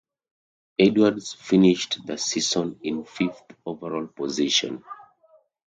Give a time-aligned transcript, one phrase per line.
[0.79, 4.83] Edwards finished the season in fifth overall position.